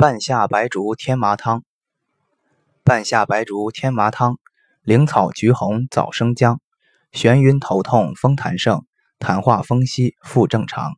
[0.00, 1.64] 半夏白术天麻汤，
[2.84, 4.38] 半夏白术天麻汤，
[4.82, 6.60] 灵草橘红枣生姜，
[7.12, 8.84] 眩晕头痛风痰盛，
[9.18, 10.92] 痰化风稀，腹正常。